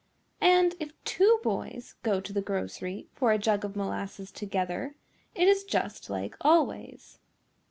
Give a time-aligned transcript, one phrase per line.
[0.41, 4.95] And if two boys go to the grocery for a jug of molasses together
[5.35, 7.19] it is just like always.